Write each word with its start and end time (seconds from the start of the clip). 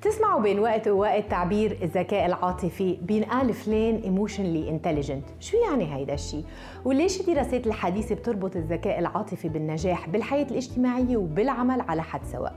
بتسمعوا 0.00 0.40
بين 0.40 0.58
وقت 0.58 0.88
ووقت 0.88 1.30
تعبير 1.30 1.78
الذكاء 1.82 2.26
العاطفي 2.26 2.98
بينقال 3.02 3.54
فلان 3.54 3.96
emotionally 3.96 4.70
intelligent 4.70 5.24
شو 5.40 5.56
يعني 5.56 5.94
هيدا 5.94 6.14
الشيء؟ 6.14 6.44
وليش 6.84 7.20
الدراسات 7.20 7.66
الحديثه 7.66 8.14
بتربط 8.14 8.56
الذكاء 8.56 8.98
العاطفي 8.98 9.48
بالنجاح 9.48 10.08
بالحياة 10.08 10.46
الاجتماعية 10.50 11.16
وبالعمل 11.16 11.80
على 11.80 12.02
حد 12.02 12.20
سواء؟ 12.24 12.54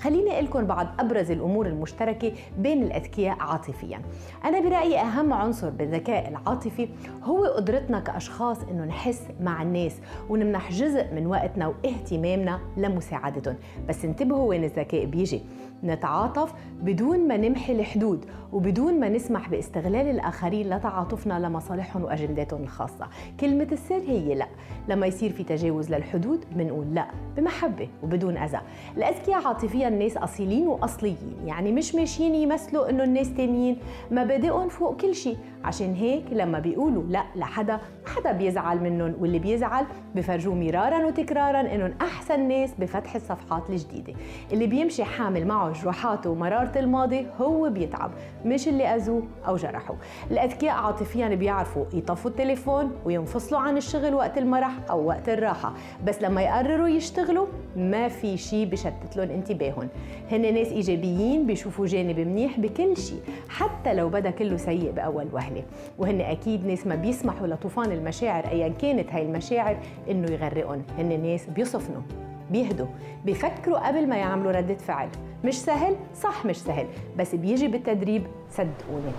خليني 0.00 0.32
أقول 0.32 0.44
لكم 0.44 0.64
بعض 0.64 0.86
أبرز 0.98 1.30
الأمور 1.30 1.66
المشتركة 1.66 2.32
بين 2.58 2.82
الأذكياء 2.82 3.36
عاطفيا. 3.40 4.02
أنا 4.44 4.60
برأيي 4.60 4.98
أهم 5.00 5.32
عنصر 5.32 5.70
بالذكاء 5.70 6.28
العاطفي 6.28 6.88
هو 7.22 7.44
قدرتنا 7.44 8.00
كأشخاص 8.00 8.62
إنه 8.70 8.84
نحس 8.84 9.22
مع 9.40 9.62
الناس 9.62 10.00
ونمنح 10.28 10.70
جزء 10.72 11.14
من 11.14 11.26
وقتنا 11.26 11.66
واهتمامنا 11.66 12.60
لمساعدتهم. 12.76 13.56
بس 13.88 14.04
انتبهوا 14.04 14.48
وين 14.48 14.64
الذكاء 14.64 15.04
بيجي. 15.04 15.42
نتعاطف 15.84 16.54
بدون 16.86 17.28
ما 17.28 17.36
نمحي 17.36 17.72
الحدود 17.72 18.24
وبدون 18.52 19.00
ما 19.00 19.08
نسمح 19.08 19.48
باستغلال 19.48 20.10
الآخرين 20.10 20.70
لتعاطفنا 20.70 21.38
لمصالحهم 21.46 22.04
وأجنداتهم 22.04 22.62
الخاصة 22.62 23.08
كلمة 23.40 23.68
السر 23.72 24.02
هي 24.08 24.34
لا. 24.34 24.46
لما 24.88 25.06
يصير 25.06 25.32
في 25.32 25.44
تجاوز 25.44 25.90
للحدود 25.90 26.44
بنقول 26.52 26.94
لا 26.94 27.06
بمحبة 27.36 27.88
وبدون 28.02 28.36
أذى. 28.36 28.60
الأذكياء 28.96 29.46
عاطفيا 29.46 29.88
الناس 29.88 30.16
أصيلين 30.16 30.68
وأصليين 30.68 31.36
يعني 31.46 31.72
مش 31.72 31.94
ماشيين 31.94 32.34
يمثلوا 32.34 32.90
إنه 32.90 33.04
الناس 33.04 33.34
تانيين. 33.34 33.76
مبادئهم 34.10 34.68
فوق 34.68 34.96
كل 35.00 35.14
شيء. 35.14 35.36
عشان 35.64 35.94
هيك 35.94 36.24
لما 36.32 36.58
بيقولوا 36.58 37.02
لا 37.02 37.24
لحدا 37.36 37.80
حدا 38.06 38.32
بيزعل 38.32 38.82
منهم 38.82 39.14
واللي 39.20 39.38
بيزعل 39.38 39.84
بفرجوه 40.14 40.54
مرارا 40.54 41.06
وتكرارا 41.06 41.60
إنهم 41.60 41.94
أحسن 42.00 42.48
ناس 42.48 42.70
بفتح 42.78 43.14
الصفحات 43.14 43.70
الجديدة. 43.70 44.12
اللي 44.52 44.66
بيمشي 44.66 45.04
حامل 45.04 45.46
معه 45.46 45.72
جروحاته 45.82 46.30
الماضي 46.76 47.26
هو 47.40 47.70
بيتعب 47.70 48.10
مش 48.44 48.68
اللي 48.68 48.84
أذوه 48.84 49.22
أو 49.48 49.56
جرحوا 49.56 49.96
الأذكياء 50.30 50.74
عاطفيا 50.74 51.28
بيعرفوا 51.28 51.84
يطفوا 51.92 52.30
التليفون 52.30 52.92
وينفصلوا 53.04 53.60
عن 53.60 53.76
الشغل 53.76 54.14
وقت 54.14 54.38
المرح 54.38 54.72
أو 54.90 55.06
وقت 55.06 55.28
الراحة. 55.28 55.72
بس 56.04 56.22
لما 56.22 56.42
يقرروا 56.42 56.88
يشتغلوا 56.88 57.46
ما 57.76 58.08
في 58.08 58.36
شيء 58.36 58.66
بشتت 58.66 59.16
لهم 59.16 59.30
انتباههم. 59.30 59.88
هن 60.30 60.54
ناس 60.54 60.68
إيجابيين 60.68 61.46
بيشوفوا 61.46 61.86
جانب 61.86 62.20
منيح 62.20 62.60
بكل 62.60 62.96
شيء 62.96 63.20
حتى 63.48 63.94
لو 63.94 64.08
بدأ 64.08 64.30
كله 64.30 64.56
سيء 64.56 64.90
بأول 64.90 65.26
وهلة. 65.32 65.62
وهن 65.98 66.20
أكيد 66.20 66.66
ناس 66.66 66.86
ما 66.86 66.94
بيسمحوا 66.94 67.46
لطوفان 67.46 67.92
المشاعر 67.92 68.46
ايا 68.48 68.68
كانت 68.68 69.12
هاي 69.12 69.22
المشاعر 69.22 69.78
إنه 70.10 70.32
يغرقهم. 70.32 70.82
هن 70.98 71.22
ناس 71.22 71.46
بيصفنوا. 71.46 72.25
بيهدوا 72.50 72.86
بيفكروا 73.24 73.88
قبل 73.88 74.08
ما 74.08 74.16
يعملوا 74.16 74.52
ردة 74.52 74.74
فعل. 74.74 75.08
مش 75.44 75.54
سهل؟ 75.54 75.96
صح 76.22 76.46
مش 76.46 76.56
سهل 76.56 76.86
بس 77.18 77.34
بيجي 77.34 77.68
بالتدريب 77.68 78.26
صدقوني. 78.50 79.12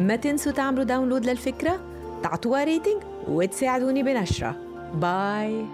ما 0.00 0.16
تنسوا 0.16 0.52
تعملوا 0.52 0.84
download 0.84 1.26
للفكرة 1.26 1.80
تعطوها 2.22 2.64
rating 2.64 3.02
وتساعدوني 3.28 4.02
بنشرة. 4.02 4.56
باي 4.94 5.64